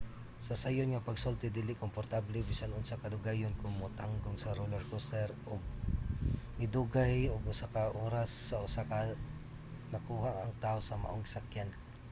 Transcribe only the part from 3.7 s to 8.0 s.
matanggong sa roller coaster ug nidugay ug mga usa ka